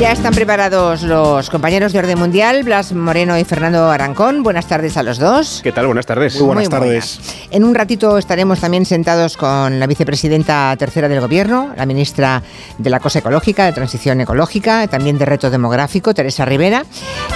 [0.00, 4.44] Ya están preparados los compañeros de Orden Mundial, Blas Moreno y Fernando Arancón.
[4.44, 5.58] Buenas tardes a los dos.
[5.64, 5.86] ¿Qué tal?
[5.86, 6.36] Buenas tardes.
[6.36, 7.18] Muy buenas tardes.
[7.50, 12.44] En un ratito estaremos también sentados con la vicepresidenta tercera del Gobierno, la ministra
[12.78, 16.84] de la Cosa Ecológica, de Transición Ecológica, también de Reto Demográfico, Teresa Rivera.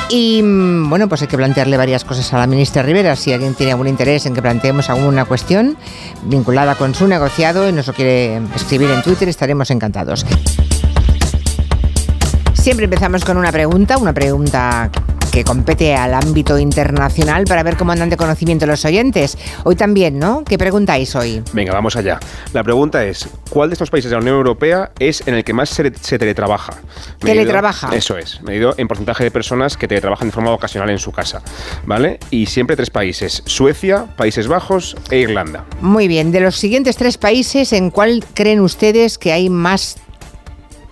[0.09, 3.17] Y mm, bueno, pues hay que plantearle varias cosas a la ministra Rivera.
[3.17, 5.77] Si alguien tiene algún interés en que planteemos alguna cuestión
[6.23, 10.25] vinculada con su negociado y nos lo quiere escribir en Twitter, estaremos encantados.
[12.63, 14.89] Siempre empezamos con una pregunta, una pregunta
[15.33, 19.37] que compete al ámbito internacional para ver cómo andan de conocimiento los oyentes.
[19.65, 20.45] Hoy también, ¿no?
[20.45, 21.43] ¿Qué preguntáis hoy?
[21.53, 22.21] Venga, vamos allá.
[22.53, 25.53] La pregunta es, ¿cuál de estos países de la Unión Europea es en el que
[25.53, 26.75] más se, se teletrabaja?
[27.19, 27.97] ¿Teletrabaja?
[27.97, 31.43] eso es, medido en porcentaje de personas que teletrabajan de forma ocasional en su casa,
[31.85, 32.21] ¿vale?
[32.31, 35.65] Y siempre tres países, Suecia, Países Bajos e Irlanda.
[35.81, 39.97] Muy bien, de los siguientes tres países, ¿en cuál creen ustedes que hay más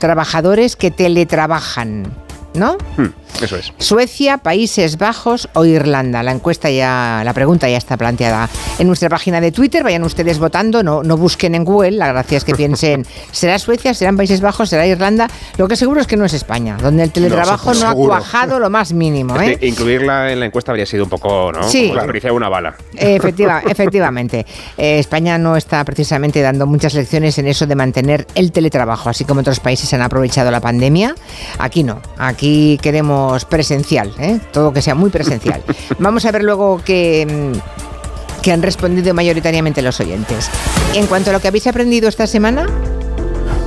[0.01, 2.13] trabajadores que teletrabajan?
[2.55, 2.79] ¿No?
[2.97, 3.11] Hmm,
[3.43, 3.73] eso es.
[3.79, 6.23] Suecia, Países Bajos o Irlanda.
[6.23, 9.83] La encuesta ya, la pregunta ya está planteada en nuestra página de Twitter.
[9.83, 11.93] Vayan ustedes votando, no, no busquen en Google.
[11.93, 15.29] La gracia es que piensen, ¿será Suecia, serán Países Bajos, será Irlanda?
[15.57, 18.59] Lo que seguro es que no es España, donde el teletrabajo no, no ha cuajado
[18.59, 19.41] lo más mínimo.
[19.41, 19.53] ¿eh?
[19.53, 21.63] Es que incluirla en la encuesta habría sido un poco, ¿no?
[21.63, 21.89] Sí.
[21.89, 22.75] Como la una bala.
[22.97, 24.47] Efectiva, efectivamente.
[24.77, 29.25] Eh, España no está precisamente dando muchas lecciones en eso de mantener el teletrabajo, así
[29.25, 31.15] como otros países han aprovechado la pandemia.
[31.59, 32.01] Aquí no.
[32.19, 34.41] Aquí queremos presencial, ¿eh?
[34.53, 35.63] todo que sea muy presencial.
[35.99, 37.53] Vamos a ver luego qué,
[38.43, 40.51] que han respondido mayoritariamente los oyentes.
[40.95, 42.67] En cuanto a lo que habéis aprendido esta semana,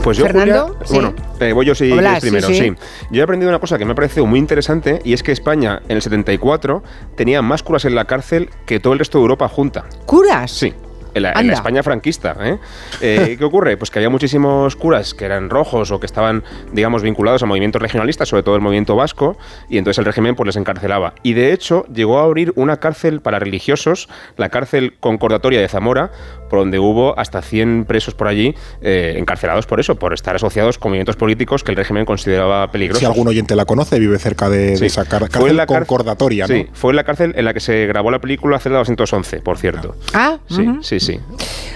[0.04, 0.94] Pues yo, Fernando, Julia, ¿sí?
[0.94, 2.74] bueno, eh, voy yo sí, Hola, primero, sí, sí, sí.
[3.10, 5.82] Yo he aprendido una cosa que me ha parecido muy interesante y es que España
[5.88, 6.84] en el 74
[7.16, 9.86] tenía más curas en la cárcel que todo el resto de Europa junta.
[10.06, 10.52] curas.
[10.52, 10.74] Sí.
[11.14, 11.52] En la, en Anda.
[11.52, 12.36] la España franquista.
[12.42, 12.58] ¿eh?
[13.02, 13.78] Eh, ¿Qué ocurre?
[13.78, 17.82] Pues que había muchísimos curas que eran rojos o que estaban, digamos, vinculados a movimientos
[17.82, 19.38] regionalistas, sobre todo el movimiento vasco,
[19.70, 21.14] y entonces el régimen pues, les encarcelaba.
[21.24, 26.12] Y de hecho llegó a abrir una cárcel para religiosos, la cárcel concordatoria de Zamora,
[26.50, 30.78] por donde hubo hasta 100 presos por allí eh, encarcelados por eso, por estar asociados
[30.78, 33.00] con movimientos políticos que el régimen consideraba peligrosos.
[33.00, 34.82] Si algún oyente la conoce, vive cerca de, Sí.
[34.82, 36.54] de esa car- Fue cárcel en la cárcel- concordatoria, ¿no?
[36.54, 39.58] Sí, fue en la cárcel en la que se grabó la película Celda 211, por
[39.58, 39.96] cierto.
[40.14, 41.20] Ah, Sí, sí, sí.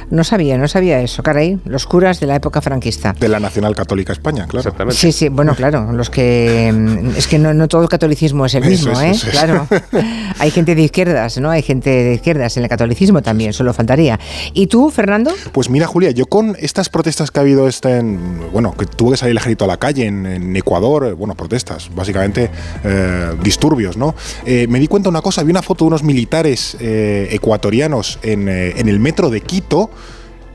[0.09, 1.59] No sabía, no sabía eso, caray.
[1.65, 3.13] Los curas de la época franquista.
[3.19, 4.59] De la Nacional Católica España, claro.
[4.59, 4.95] Exactamente.
[4.99, 6.71] Sí, sí, bueno, claro, los que...
[6.73, 9.11] mm, Es que no, no todo el catolicismo es el Eso mismo, es, ¿eh?
[9.11, 9.31] eso es.
[9.33, 9.67] Claro.
[10.39, 11.49] Hay gente de izquierdas, ¿no?
[11.49, 14.19] Hay gente de izquierdas en el catolicismo también, solo faltaría.
[14.53, 15.31] ¿Y tú, Fernando?
[15.51, 19.11] Pues mira, Julia, yo con estas protestas que ha habido este en, bueno, que tuvo
[19.11, 22.49] que salir el ejército a la calle en, en Ecuador, eh, bueno, protestas, básicamente
[22.83, 24.15] eh, disturbios, ¿no?
[24.45, 28.19] Eh, me di cuenta de una cosa, vi una foto de unos militares eh, ecuatorianos
[28.23, 29.89] en, eh, en el metro de Quito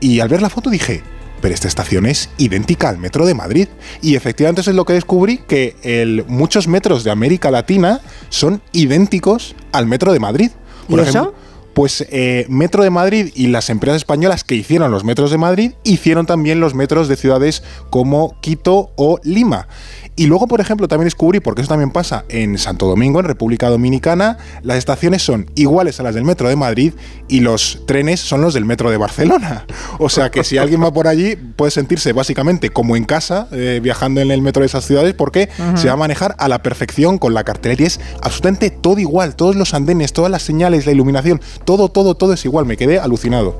[0.03, 1.01] y al ver la foto dije,
[1.39, 3.69] pero esta estación es idéntica al metro de Madrid.
[4.01, 8.61] Y efectivamente eso es lo que descubrí, que el, muchos metros de América Latina son
[8.73, 10.51] idénticos al metro de Madrid.
[10.89, 11.33] ¿Y eso?
[11.73, 15.71] Pues eh, Metro de Madrid y las empresas españolas que hicieron los metros de Madrid
[15.83, 19.67] hicieron también los metros de ciudades como Quito o Lima.
[20.15, 23.69] Y luego, por ejemplo, también descubrí, porque eso también pasa en Santo Domingo, en República
[23.69, 26.93] Dominicana, las estaciones son iguales a las del Metro de Madrid
[27.27, 29.65] y los trenes son los del Metro de Barcelona.
[29.99, 33.79] O sea que si alguien va por allí puede sentirse básicamente como en casa eh,
[33.81, 37.19] viajando en el metro de esas ciudades porque se va a manejar a la perfección
[37.19, 40.91] con la cartelera y es absolutamente todo igual, todos los andenes, todas las señales, la
[40.91, 42.65] iluminación, todo, todo, todo es igual.
[42.65, 43.55] Me quedé alucinado.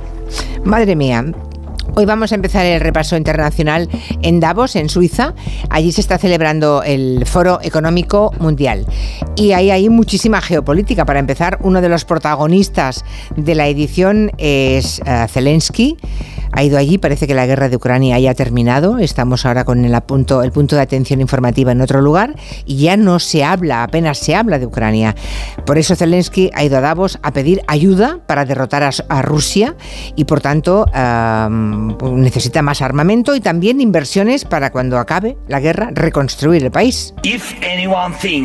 [0.63, 1.25] Madre mía.
[1.95, 3.87] Hoy vamos a empezar el repaso internacional
[4.23, 5.35] en Davos, en Suiza.
[5.69, 8.87] Allí se está celebrando el Foro Económico Mundial.
[9.35, 11.05] Y ahí hay muchísima geopolítica.
[11.05, 13.05] Para empezar, uno de los protagonistas
[13.35, 15.97] de la edición es eh, Zelensky.
[16.55, 18.99] Ha ido allí, parece que la guerra de Ucrania ya ha terminado.
[18.99, 22.35] Estamos ahora con el, apunto, el punto de atención informativa en otro lugar
[22.65, 25.15] y ya no se habla, apenas se habla de Ucrania.
[25.65, 29.75] Por eso Zelensky ha ido a Davos a pedir ayuda para derrotar a, a Rusia
[30.15, 35.89] y por tanto um, necesita más armamento y también inversiones para cuando acabe la guerra
[35.91, 37.15] reconstruir el país.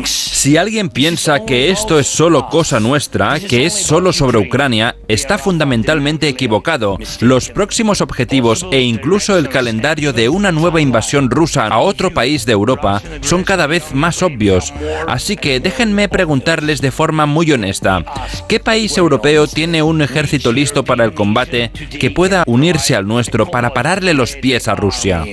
[0.05, 5.37] Si alguien piensa que esto es solo cosa nuestra, que es solo sobre Ucrania, está
[5.37, 6.97] fundamentalmente equivocado.
[7.19, 12.45] Los próximos objetivos e incluso el calendario de una nueva invasión rusa a otro país
[12.45, 14.73] de Europa son cada vez más obvios.
[15.07, 18.03] Así que déjenme preguntarles de forma muy honesta,
[18.47, 23.45] ¿qué país europeo tiene un ejército listo para el combate que pueda unirse al nuestro
[23.49, 25.25] para pararle los pies a Rusia?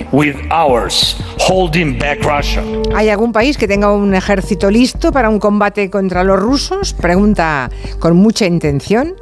[2.95, 6.93] ¿Hay algún país que tenga un ejército listo para un combate contra los rusos?
[6.93, 9.15] Pregunta con mucha intención.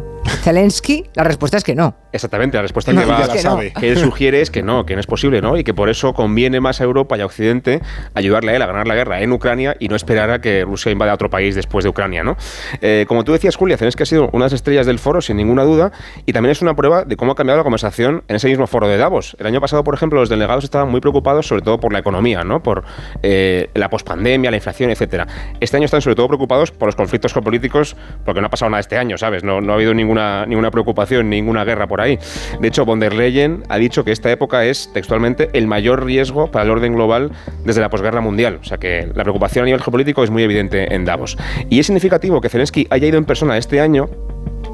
[0.43, 1.95] Zelensky, la respuesta es que no.
[2.15, 3.73] Exactamente, la respuesta No, que, va, la sabe.
[3.73, 5.57] que él sugiere es que no, que no es posible, ¿no?
[5.57, 7.81] Y que por eso conviene más a Europa y a Occidente
[8.13, 10.91] ayudarle a él a ganar la guerra en Ucrania y no esperar a que Rusia
[10.91, 12.37] invada otro país después de Ucrania, ¿no?
[12.81, 15.37] Eh, como tú decías, Julia, Zelensky ha sido una de las estrellas del foro, sin
[15.37, 15.91] ninguna duda,
[16.25, 18.87] y también es una prueba de cómo ha cambiado la conversación en ese mismo foro
[18.87, 19.35] de Davos.
[19.39, 22.43] El año pasado, por ejemplo, los delegados estaban muy preocupados sobre todo por la economía,
[22.43, 22.61] ¿no?
[22.63, 22.83] Por
[23.23, 25.27] eh, la pospandemia, la inflación, etcétera.
[25.59, 28.79] Este año están sobre todo preocupados por los conflictos geopolíticos, porque no ha pasado nada
[28.79, 29.43] este año, ¿sabes?
[29.43, 32.04] No, no ha habido ninguna, ninguna preocupación, ninguna guerra por ahí.
[32.05, 36.51] De hecho, von der Leyen ha dicho que esta época es textualmente el mayor riesgo
[36.51, 37.31] para el orden global
[37.63, 38.59] desde la posguerra mundial.
[38.61, 41.37] O sea que la preocupación a nivel geopolítico es muy evidente en Davos.
[41.69, 44.09] Y es significativo que Zelensky haya ido en persona este año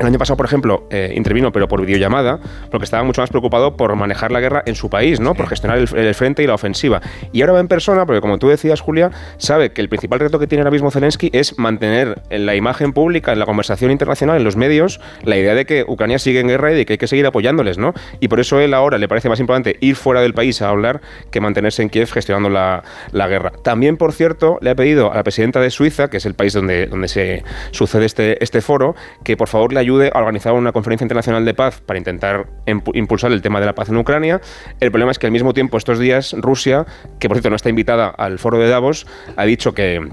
[0.02, 2.40] el año pasado, por ejemplo, eh, intervino, pero por videollamada,
[2.70, 5.36] porque estaba mucho más preocupado por manejar la guerra en su país, ¿no?
[5.36, 7.02] Por gestionar el, el frente y la ofensiva.
[7.32, 10.40] Y ahora va en persona, porque como tú decías, Julia, sabe que el principal reto
[10.40, 14.38] que tiene ahora mismo Zelensky es mantener en la imagen pública, en la conversación internacional,
[14.38, 16.98] en los medios, la idea de que Ucrania sigue en guerra y de que hay
[16.98, 17.94] que seguir apoyándoles, ¿no?
[18.20, 21.02] Y por eso él ahora le parece más importante ir fuera del país a hablar
[21.30, 23.52] que mantenerse en Kiev gestionando la, la guerra.
[23.64, 26.54] También, por cierto, le ha pedido a la presidenta de Suiza, que es el país
[26.54, 30.72] donde, donde se sucede este, este foro, que por favor le ayude a organizar una
[30.72, 34.42] conferencia internacional de paz para intentar impu- impulsar el tema de la paz en Ucrania.
[34.80, 36.86] El problema es que al mismo tiempo estos días Rusia,
[37.20, 40.10] que por cierto no está invitada al foro de Davos, ha dicho que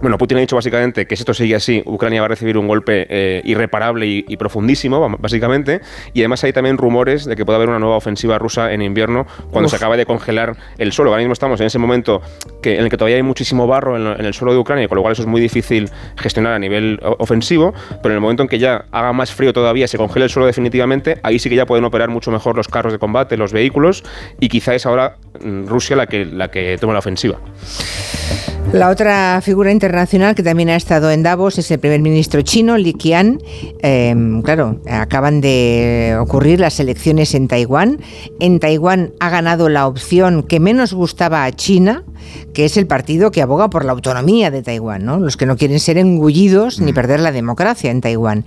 [0.00, 2.66] bueno, Putin ha dicho básicamente que si esto sigue así, Ucrania va a recibir un
[2.66, 5.80] golpe eh, irreparable y, y profundísimo, básicamente.
[6.14, 9.26] Y además hay también rumores de que puede haber una nueva ofensiva rusa en invierno
[9.50, 11.10] cuando se acaba de congelar el suelo.
[11.10, 12.22] Ahora mismo estamos en ese momento
[12.62, 15.02] que, en el que todavía hay muchísimo barro en, el suelo de Ucrania, con lo
[15.02, 17.74] cual eso es muy difícil gestionar a nivel ofensivo.
[18.02, 20.46] Pero en el momento en que ya haga más frío todavía, se congele el suelo
[20.46, 24.02] definitivamente, ahí sí que ya pueden operar mucho mejor los carros de combate, los vehículos.
[24.40, 27.38] Y quizá es ahora mm, Rusia la que, la que toma la ofensiva.
[28.72, 32.78] La otra figura internacional que también ha estado en Davos es el primer ministro chino,
[32.78, 33.40] Li Qian.
[33.82, 34.14] Eh,
[34.44, 38.00] claro, acaban de ocurrir las elecciones en Taiwán.
[38.38, 42.04] En Taiwán ha ganado la opción que menos gustaba a China,
[42.52, 45.18] que es el partido que aboga por la autonomía de Taiwán, ¿no?
[45.18, 48.44] Los que no quieren ser engullidos ni perder la democracia en Taiwán.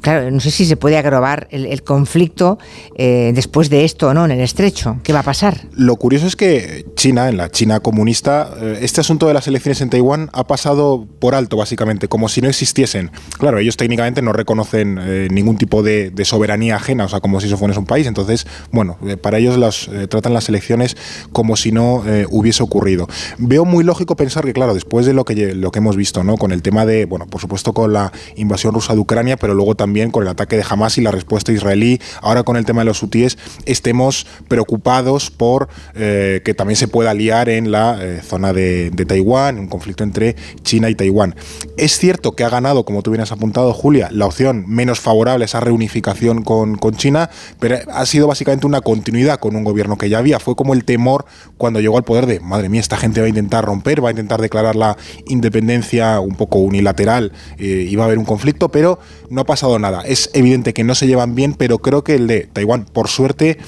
[0.00, 2.58] Claro, no sé si se puede agravar el, el conflicto
[2.96, 4.98] eh, después de esto o no en el estrecho.
[5.02, 5.68] ¿Qué va a pasar?
[5.72, 9.80] Lo curioso es que China, en la China comunista, eh, este asunto de las elecciones
[9.80, 13.10] en Taiwán ha pasado por alto, básicamente, como si no existiesen.
[13.38, 17.40] Claro, ellos técnicamente no reconocen eh, ningún tipo de, de soberanía ajena, o sea, como
[17.40, 18.06] si eso fuese un país.
[18.06, 20.96] Entonces, bueno, para ellos las, eh, tratan las elecciones
[21.32, 22.97] como si no hubiese ocurrido.
[23.38, 26.36] Veo muy lógico pensar que, claro, después de lo que, lo que hemos visto, ¿no?
[26.36, 29.74] Con el tema de, bueno, por supuesto con la invasión rusa de Ucrania, pero luego
[29.74, 32.86] también con el ataque de Hamas y la respuesta israelí, ahora con el tema de
[32.86, 38.52] los hutíes, estemos preocupados por eh, que también se pueda liar en la eh, zona
[38.52, 41.34] de, de Taiwán, un conflicto entre China y Taiwán.
[41.76, 45.44] Es cierto que ha ganado, como tú bien has apuntado, Julia, la opción menos favorable
[45.44, 47.30] a esa reunificación con, con China,
[47.60, 50.38] pero ha sido básicamente una continuidad con un gobierno que ya había.
[50.38, 51.24] Fue como el temor
[51.56, 54.12] cuando llegó al poder de, madre mía, esta gente va a intentar romper, va a
[54.12, 54.96] intentar declarar la
[55.26, 58.98] independencia un poco unilateral eh, y va a haber un conflicto, pero
[59.28, 60.00] no ha pasado nada.
[60.06, 63.58] Es evidente que no se llevan bien, pero creo que el de Taiwán, por suerte,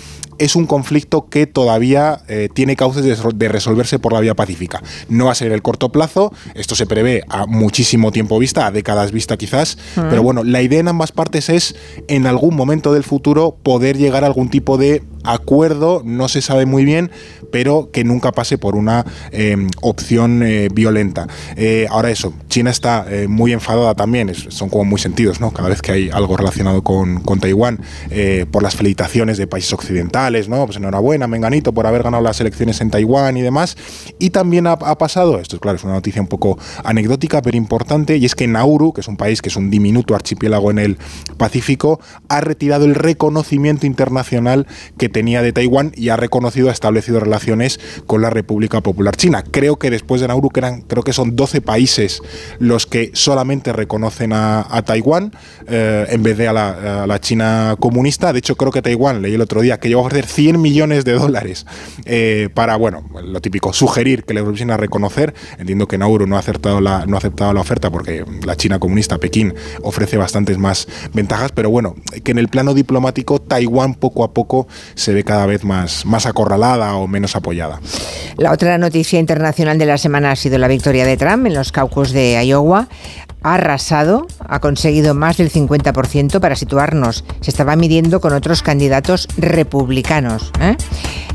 [0.40, 4.82] es un conflicto que todavía eh, tiene cauces de, de resolverse por la vía pacífica.
[5.08, 8.70] No va a ser el corto plazo, esto se prevé a muchísimo tiempo vista, a
[8.73, 11.76] décadas vista quizás, pero bueno, la idea en ambas partes es
[12.09, 16.64] en algún momento del futuro poder llegar a algún tipo de acuerdo, no se sabe
[16.66, 17.11] muy bien,
[17.52, 21.26] pero que nunca pase por una eh, opción eh, violenta.
[21.56, 25.50] Eh, ahora eso, China está muy enfadada también, es- son como muy sentidos, ¿no?
[25.52, 27.80] Cada vez que hay algo relacionado con, con Taiwán,
[28.50, 30.64] por las felicitaciones de países occidentales, ¿no?
[30.66, 33.76] Pues enhorabuena, Menganito, por haber ganado las elecciones en Taiwán y demás.
[34.18, 38.16] Y también ha, pasado, esto es claro, es una noticia un poco anecdótica, pero importante,
[38.16, 40.99] y es que Nauru, que es un país que es un diminuto archipiélago en el
[41.37, 44.66] Pacífico, ha retirado el reconocimiento internacional
[44.99, 49.42] que tenía de Taiwán y ha reconocido, ha establecido relaciones con la República Popular China.
[49.50, 52.22] Creo que después de Nauru, creo que son 12 países
[52.58, 55.32] los que solamente reconocen a, Taiwán
[55.66, 58.32] eh, en vez de a la, China comunista.
[58.32, 61.05] De hecho, creo que Taiwán, leí el otro día, que llegó a ofrecer 100 millones
[61.05, 61.67] de dólares
[62.05, 65.35] eh, para, bueno, lo típico, sugerir que le volviesen a reconocer.
[65.59, 68.79] Entiendo que Nauru no ha, acertado la, no ha aceptado la oferta porque la China
[68.79, 74.25] comunista, Pekín, ofrece bastantes más ventajas, pero bueno, que en el plano diplomático Taiwán poco
[74.25, 77.81] a poco se ve cada vez más, más acorralada o menos apoyada.
[78.37, 81.73] La otra noticia internacional de la semana ha sido la victoria de Trump en los
[81.73, 82.88] caucus de Iowa.
[83.42, 87.25] Ha arrasado, ha conseguido más del 50% para situarnos.
[87.40, 90.52] Se estaba midiendo con otros candidatos republicanos.
[90.61, 90.76] ¿eh?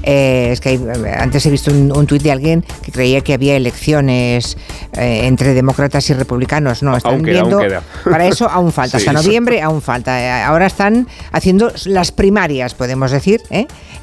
[0.03, 0.79] Eh, es que
[1.17, 4.55] antes he visto un, tuit de alguien que creía que había elecciones
[4.93, 6.83] eh, entre demócratas y republicanos.
[6.83, 7.59] No, están viendo.
[8.03, 8.97] Para eso aún falta.
[8.97, 10.45] Hasta noviembre aún falta.
[10.45, 13.41] Ahora están haciendo las primarias, podemos decir,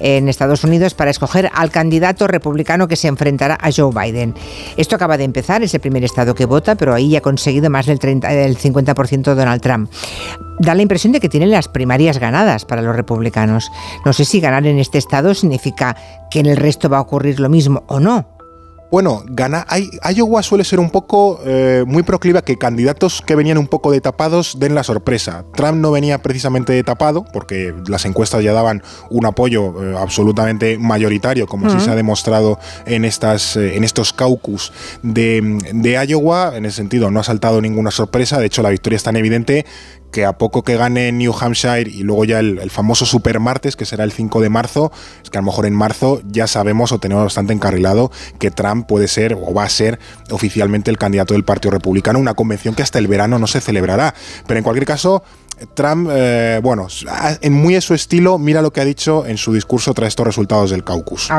[0.01, 4.35] en Estados Unidos para escoger al candidato republicano que se enfrentará a Joe Biden.
[4.77, 7.71] Esto acaba de empezar, es el primer estado que vota, pero ahí ya ha conseguido
[7.71, 9.91] más del, 30, del 50% Donald Trump.
[10.59, 13.71] Da la impresión de que tienen las primarias ganadas para los republicanos.
[14.05, 15.97] No sé si ganar en este estado significa
[16.31, 18.27] que en el resto va a ocurrir lo mismo o no.
[18.93, 19.67] Bueno, gana,
[20.15, 23.91] Iowa suele ser un poco eh, muy proclive a que candidatos que venían un poco
[23.91, 25.47] de tapados den la sorpresa.
[25.55, 30.77] Trump no venía precisamente de tapado, porque las encuestas ya daban un apoyo eh, absolutamente
[30.77, 35.41] mayoritario, como sí se ha demostrado en, estas, eh, en estos caucus de,
[35.73, 36.53] de Iowa.
[36.55, 38.41] En ese sentido, no ha saltado ninguna sorpresa.
[38.41, 39.65] De hecho, la victoria es tan evidente
[40.13, 43.85] que a poco que gane New Hampshire y luego ya el, famoso Super Martes, que
[43.85, 46.99] será el 5 de marzo, es que a lo mejor en marzo ya sabemos o
[46.99, 49.99] tenemos bastante encarrilado que Trump puede ser o va a ser
[50.31, 54.15] oficialmente el candidato del Partido Republicano, una convención que hasta el verano no se celebrará.
[54.47, 55.23] Pero en cualquier caso,
[55.75, 56.89] Trump, eh, bueno,
[57.41, 60.71] en muy su estilo, mira lo que ha dicho en su discurso tras estos resultados
[60.71, 61.31] del caucus.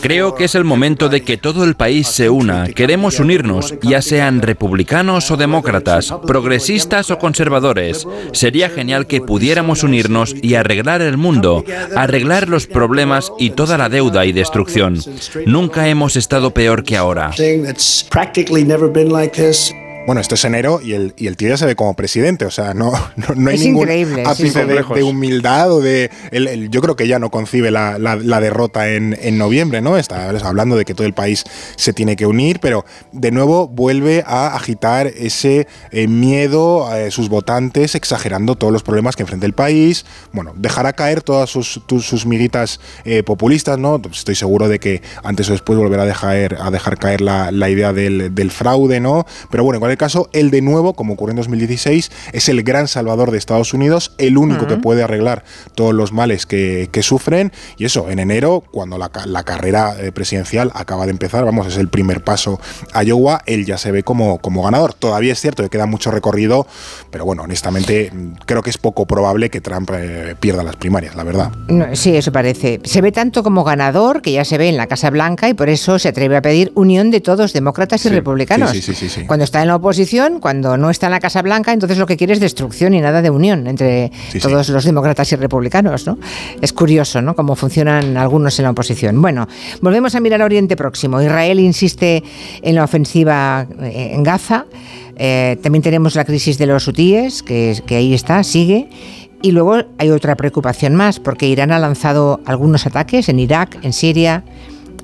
[0.00, 2.68] Creo que es el momento de que todo el país se una.
[2.68, 8.06] Queremos unirnos, ya sean republicanos o demócratas, progresistas o conservadores.
[8.32, 13.88] Sería genial que pudiéramos unirnos y arreglar el mundo, arreglar los problemas y toda la
[13.88, 14.98] deuda y destrucción.
[15.46, 17.30] Nunca hemos estado peor que ahora.
[20.06, 22.50] Bueno, esto es enero y el, y el tío ya se ve como presidente, o
[22.52, 22.92] sea, no,
[23.36, 23.88] no, hay ningún
[24.24, 26.10] ápice de, humildad o de...
[26.70, 27.98] yo creo que ya no concibe la,
[28.40, 29.98] derrota en, noviembre, ¿no?
[29.98, 31.42] Está hablando de que todo el país
[31.76, 37.28] se tiene que unir, pero de nuevo vuelve a agitar ese eh, miedo a sus
[37.28, 40.06] votantes, exagerando todos los problemas que enfrenta el país.
[40.32, 44.00] Bueno, dejará caer todas sus, sus miguitas eh, populistas, ¿no?
[44.12, 47.92] Estoy seguro de que antes o después volverá a dejar, a dejar caer la, idea
[47.92, 49.26] del, del, fraude, ¿no?
[49.50, 53.30] Pero bueno, igual caso, él de nuevo, como ocurrió en 2016, es el gran salvador
[53.30, 57.52] de Estados Unidos, el único que puede arreglar todos los males que, sufren.
[57.76, 59.10] Y eso, en enero, cuando la,
[59.44, 62.60] carrera eh, presidencial acaba de empezar, vamos, es el primer paso
[62.92, 64.94] a Iowa, él ya se ve como, como ganador.
[64.94, 66.66] Todavía es cierto que queda mucho recorrido,
[67.10, 68.12] pero bueno, honestamente,
[68.44, 71.52] creo que es poco probable que Trump eh, pierda las primarias, la verdad.
[71.92, 72.80] sí, eso parece.
[72.84, 75.68] Se ve tanto como ganador, que ya se ve en la Casa Blanca, y por
[75.68, 78.70] eso se atreve a pedir unión de todos, demócratas y republicanos.
[78.70, 79.85] Sí, sí, sí, Cuando está en la oposición,
[80.40, 83.22] cuando no está en la Casa Blanca, entonces lo que quiere es destrucción y nada
[83.22, 84.10] de unión entre
[84.42, 86.18] todos los demócratas y republicanos, ¿no?
[86.60, 87.36] Es curioso, ¿no?
[87.36, 89.22] Cómo funcionan algunos en la oposición.
[89.22, 89.46] Bueno,
[89.80, 91.22] volvemos a mirar a Oriente Próximo.
[91.22, 92.24] Israel insiste
[92.62, 94.66] en la ofensiva eh, en Gaza.
[95.16, 98.88] Eh, también tenemos la crisis de los hutíes, que, que ahí está, sigue.
[99.40, 103.92] Y luego hay otra preocupación más, porque Irán ha lanzado algunos ataques en Irak, en
[103.92, 104.42] Siria,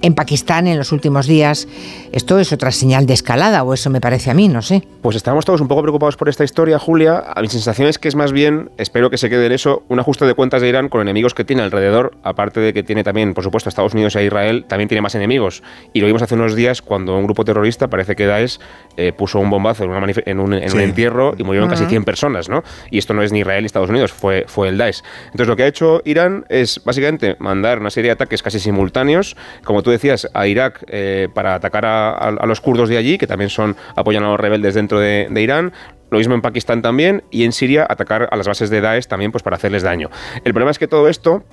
[0.03, 1.69] en Pakistán en los últimos días.
[2.13, 4.47] ¿Esto es otra señal de escalada o eso me parece a mí?
[4.47, 4.83] No sé.
[5.01, 7.25] Pues estamos todos un poco preocupados por esta historia, Julia.
[7.35, 9.99] A mi sensación es que es más bien, espero que se quede en eso, un
[9.99, 13.33] ajuste de cuentas de Irán con enemigos que tiene alrededor, aparte de que tiene también,
[13.33, 15.63] por supuesto, Estados Unidos e Israel, también tiene más enemigos.
[15.95, 18.59] Y lo vimos hace unos días cuando un grupo terrorista, parece que Daesh,
[18.99, 22.63] eh, puso un bombazo en, un, entierro y murieron casi 100 personas, ¿no?
[22.91, 25.03] Y esto no es ni Israel ni Estados Unidos, fue, fue el Daesh.
[25.27, 29.35] Entonces lo que ha hecho Irán es básicamente mandar una serie de ataques casi simultáneos,
[29.65, 32.02] como tú decías, a Irak eh, para atacar a,
[32.47, 35.73] los kurdos de allí, que también son apoyan a los rebeldes dentro de, de Irán.
[36.11, 39.33] Lo mismo en Pakistán también y en Siria atacar a las bases de Daesh también
[39.33, 40.11] pues para hacerles daño.
[40.45, 41.45] El problema es que todo esto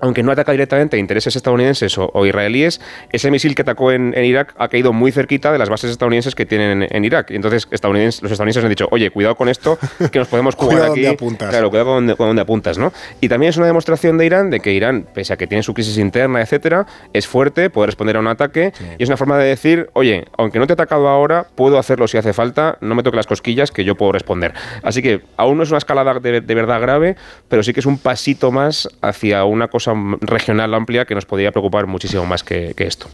[0.00, 2.80] aunque no ataca directamente a intereses estadounidenses o, israelíes,
[3.12, 6.46] ese misil que atacó en, Irak ha caído muy cerquita de las bases estadounidenses que
[6.46, 7.30] tienen en, Irak.
[7.30, 9.78] Y entonces estadounidenses, los estadounidenses han dicho, oye, cuidado con esto,
[10.12, 11.06] que nos podemos jugar aquí.
[11.06, 11.50] Apuntas.
[11.50, 12.92] Claro, cuidado con donde, apuntas, ¿no?
[13.20, 15.74] Y también es una demostración de Irán de que Irán, pese a que tiene su
[15.74, 19.46] crisis interna, etcétera, es fuerte, puede responder a un ataque y es una forma de
[19.46, 23.02] decir, oye, aunque no te he atacado ahora, puedo hacerlo si hace falta, no me
[23.02, 24.54] toque las cosquillas que yo puedo responder.
[24.82, 27.16] Así que aún no es una escalada de, de verdad grave,
[27.48, 29.89] pero sí que es un pasito más hacia una cosa
[30.20, 33.08] regional amplia que nos podría preocupar muchísimo más que, esto.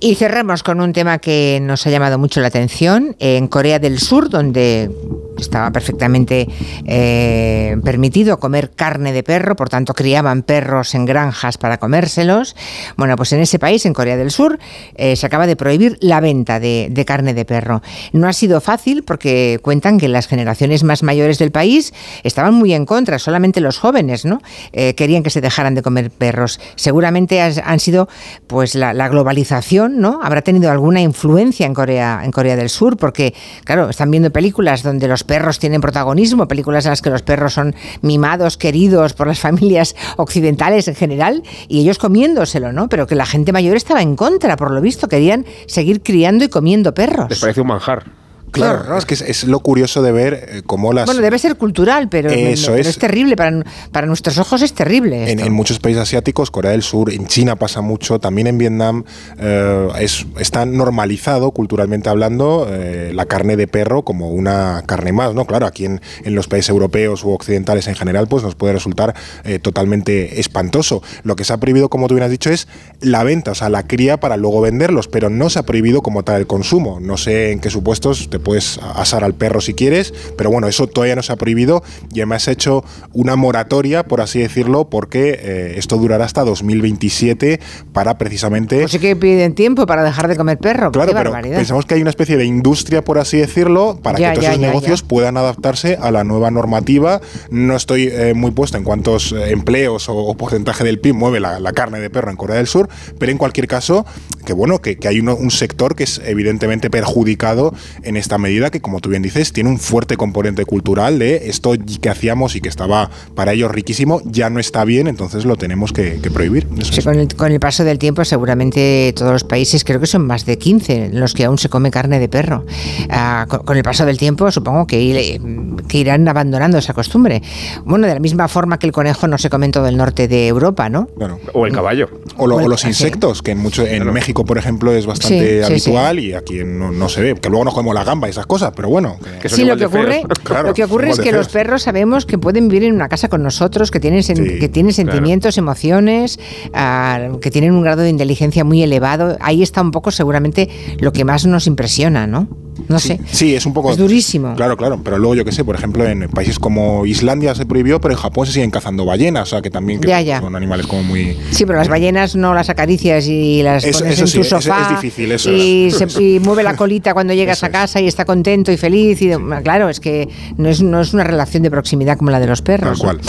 [0.00, 3.16] Y cerramos con un tema que nos ha llamado mucho la atención.
[3.18, 4.90] En Corea del Sur, donde
[5.38, 6.48] estaba perfectamente
[6.84, 12.56] eh, permitido comer carne de perro, por tanto criaban perros en granjas para comérselos.
[12.96, 14.58] Bueno, pues en ese país, en Corea del Sur,
[14.94, 17.82] eh, se acaba de prohibir la venta de, carne de perro.
[18.12, 22.72] No ha sido fácil porque cuentan que las generaciones más mayores del país estaban muy
[22.72, 24.40] en contra, solamente los jóvenes, ¿no?
[24.72, 26.60] Eh, querían que se dejaran de comer perros.
[26.76, 28.08] Seguramente han sido,
[28.46, 30.20] pues, la, la globalización, ¿no?
[30.22, 34.82] Habrá tenido alguna influencia en Corea, en Corea del Sur, porque, claro, están viendo películas
[34.82, 39.26] donde los perros tienen protagonismo, películas en las que los perros son mimados, queridos por
[39.26, 42.88] las familias occidentales en general, y ellos comiéndoselo, ¿no?
[42.88, 46.48] Pero que la gente mayor estaba en contra, por lo visto, querían seguir criando y
[46.48, 47.30] comiendo perros.
[47.30, 48.23] Les parece un manjar.
[48.54, 48.98] Claro, horror.
[48.98, 51.06] es que es, es lo curioso de ver eh, cómo las...
[51.06, 52.86] Bueno, debe ser cultural, pero, Eso pero es.
[52.86, 52.98] es.
[52.98, 53.36] terrible.
[53.36, 55.30] Para, para nuestros ojos es terrible.
[55.30, 59.04] En, muchos países asiáticos, Corea del Sur, en China pasa mucho, también en Vietnam
[59.38, 65.34] eh, es, está normalizado culturalmente hablando eh, la carne de perro como una carne más,
[65.34, 65.44] ¿no?
[65.46, 69.14] Claro, aquí en, en los países europeos u occidentales en general, pues nos puede resultar
[69.44, 71.02] eh, totalmente espantoso.
[71.22, 72.68] Lo que se ha prohibido, como tú bien has dicho, es
[73.00, 76.22] la venta, o sea, la cría para luego venderlos, pero no se ha prohibido como
[76.22, 77.00] tal el consumo.
[77.00, 80.86] No sé en qué supuestos te puedes asar al perro si quieres, pero bueno, eso
[80.86, 81.82] todavía no se ha prohibido
[82.12, 87.60] y además ha hecho una moratoria, por así decirlo, porque eh, esto durará hasta 2027
[87.92, 88.80] para precisamente...
[88.80, 90.92] Pues sí que piden tiempo para dejar de comer perro.
[90.92, 91.56] Claro, pero barbaridad.
[91.56, 94.50] pensamos que hay una especie de industria, por así decirlo, para Ya, que todos ya,
[94.52, 97.20] esos ya, negocios puedan adaptarse a la nueva normativa.
[97.50, 101.40] No estoy eh, muy puesto en cuántos eh, empleos o, o porcentaje del PIB mueve
[101.40, 104.04] la, la carne de perro en Corea del Sur, pero en cualquier caso,
[104.44, 108.70] que bueno, que, que hay uno- un sector que es evidentemente perjudicado en esta medida,
[108.70, 112.60] que como tú bien dices, tiene un fuerte componente cultural de esto que hacíamos y
[112.60, 116.66] que estaba para ellos riquísimo, ya no está bien, entonces lo tenemos que, que prohibir.
[116.78, 117.04] Eso Sí, es.
[117.04, 120.46] con, el, con el paso del tiempo, seguramente todos los países, creo que son más
[120.46, 122.64] de 15 en los que aún se come carne de perro.
[123.10, 127.42] Ah, con, con el paso del tiempo, supongo que, ir- que irán abandonando esa costumbre.
[127.84, 130.28] Bueno, de la misma forma que el conejo no se come en todo el norte
[130.28, 131.08] de Europa, ¿no?
[131.16, 132.08] Bueno, O el caballo.
[132.36, 132.88] O, lo- o Bueno, los sí.
[132.88, 134.12] insectos, que en mucho en Claro.
[134.12, 137.34] México, por ejemplo, es bastante Sí, sí, habitual y aquí no, no se ve.
[137.34, 139.16] Que luego nos comemos la gamba y esas cosas, pero bueno.
[139.42, 142.38] que- Sí, lo que ocurre, Claro, lo que ocurre es que los perros sabemos que
[142.38, 146.38] pueden vivir en una casa con nosotros, que tienen, sen- Sí, que tienen sentimientos, emociones,
[146.72, 149.36] ah, que tienen un grado de inteligencia muy elevado.
[149.40, 150.68] Ahí está un poco seguramente
[151.00, 152.46] lo que más nos impresiona, ¿no?
[152.88, 153.20] No sé.
[153.30, 153.90] Sí, es un poco.
[153.90, 154.54] Es durísimo.
[154.56, 155.00] Claro, claro.
[155.02, 158.20] Pero luego, yo qué sé, por ejemplo, en países como Islandia se prohibió, pero en
[158.20, 159.42] Japón se siguen cazando ballenas.
[159.44, 160.40] O sea, que también que Ya, ya.
[160.40, 161.36] son animales como muy.
[161.50, 164.40] Sí, pero las ballenas no las acaricias y las Eso- pones eso en sí, tu
[164.42, 168.00] eso es sofá difícil, eso y, se- y mueve la colita cuando llegas a casa
[168.00, 169.20] y está contento y feliz.
[169.22, 169.30] Y
[169.62, 172.60] claro, es que no es, no es una relación de proximidad como la de los
[172.62, 172.98] perros.
[173.00, 173.20] Tal cual.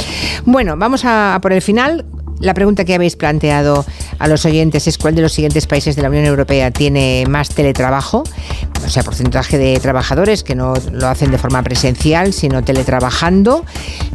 [0.46, 2.06] Bueno, vamos a, a por el final.
[2.42, 3.86] La pregunta que habéis planteado
[4.20, 7.48] a los oyentes es cuál de los siguientes países de la Unión Europea tiene más
[7.48, 8.24] teletrabajo,
[8.86, 13.66] o sea, porcentaje de trabajadores que no lo hacen de forma presencial, sino teletrabajando.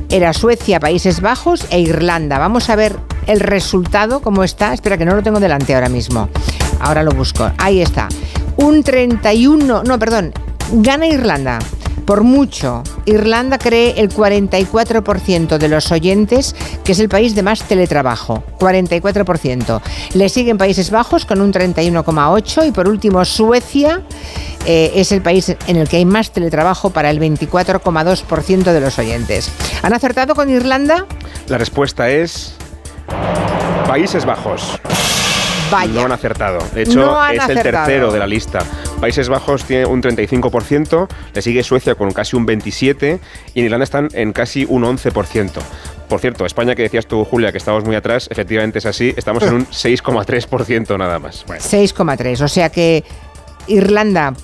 [0.09, 2.39] Era Suecia, Países Bajos e Irlanda.
[2.39, 4.73] Vamos a ver el resultado, cómo está.
[4.73, 6.29] Espera, que no lo tengo delante ahora mismo.
[6.81, 7.51] Ahora lo busco.
[7.59, 8.09] Ahí está.
[8.57, 10.33] Un 31, no, perdón,
[10.73, 11.59] gana Irlanda.
[12.11, 17.63] Por mucho, Irlanda cree el 44% de los oyentes que es el país de más
[17.63, 18.43] teletrabajo.
[18.59, 19.81] 44%.
[20.15, 24.03] Le siguen Países Bajos con un 31,8% y por último Suecia
[24.67, 28.99] eh, es el país en el que hay más teletrabajo para el 24,2% de los
[28.99, 29.49] oyentes.
[29.83, 31.07] ¿Han acertado con Irlanda?
[31.47, 32.57] La respuesta es.
[33.87, 34.81] Países Bajos.
[35.71, 35.93] Vaya.
[35.93, 36.59] No han acertado.
[36.75, 38.65] De hecho, No es el tercero de la lista.
[39.01, 43.19] Países Bajos tiene un 35%, le sigue Suecia con casi un 27%
[43.55, 45.51] y en Irlanda están en casi un 11%.
[46.09, 49.43] Por cierto, España, que decías tú, Julia, que estamos muy atrás, efectivamente es así, estamos
[49.45, 51.47] en un 6,3% nada más.
[51.47, 52.43] 6,3.
[52.43, 53.05] O sea que
[53.69, 54.35] Irlanda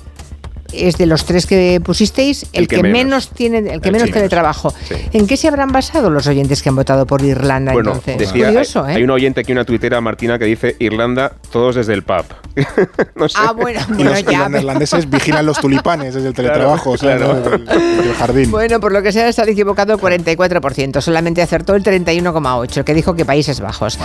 [0.72, 2.96] es de los tres que pusisteis el, El que que, menos.
[3.04, 3.28] menos.
[3.30, 4.72] tiene, el que El menos teletrabajo.
[4.88, 4.94] Sí.
[5.12, 8.18] ¿En qué se habrán basado los oyentes que han votado por Irlanda Bueno, entonces?
[8.18, 8.96] decía, Curioso, hay, ¿eh?
[8.98, 12.24] hay un oyente aquí, una tuitera, Martina, que dice Irlanda, todos desde el pub.
[13.16, 13.36] no sé.
[13.40, 14.38] Ah, bueno, Y bueno, los, y ya.
[14.40, 17.40] los neerlandeses vigilan los tulipanes desde el teletrabajo, o sea, claro.
[17.58, 18.50] del jardín.
[18.50, 21.00] Bueno, por lo que sea, se ha equivocado el 44%.
[21.00, 23.98] Solamente acertó el 31,8%, el que dijo que Países Bajos.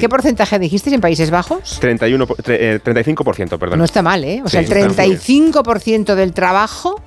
[0.00, 1.78] ¿Qué, porcentaje dijisteis en Países Bajos?
[1.80, 3.78] 31, po- tre- eh, 35%, perdón.
[3.78, 4.42] No está mal, ¿eh?
[4.44, 4.76] O sea, el está
[5.86, 6.04] muy bien.
[6.04, 7.00] 35% del trabajo,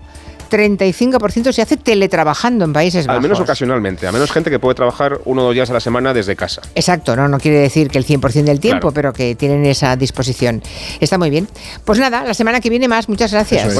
[0.49, 3.17] 35% se hace teletrabajando en Países Bajos.
[3.17, 5.79] Al menos ocasionalmente, a menos gente que puede trabajar uno o dos días a la
[5.79, 6.61] semana desde casa.
[6.75, 8.93] Exacto, no, no quiere decir que el 100% del tiempo, Claro.
[8.93, 10.61] pero que tienen esa disposición.
[10.99, 11.47] Está muy bien.
[11.85, 13.09] Pues nada, la semana que viene más.
[13.09, 13.67] Muchas gracias.
[13.67, 13.77] Es.